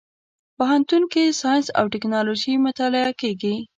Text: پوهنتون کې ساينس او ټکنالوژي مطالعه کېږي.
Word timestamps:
پوهنتون 0.57 1.03
کې 1.13 1.23
ساينس 1.41 1.67
او 1.79 1.85
ټکنالوژي 1.93 2.53
مطالعه 2.67 3.11
کېږي. 3.21 3.55